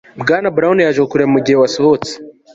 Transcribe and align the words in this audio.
Bwana 0.21 0.47
Brown 0.55 0.77
yaje 0.85 0.99
kukureba 1.01 1.33
mugihe 1.35 1.57
wasohotse 1.59 2.11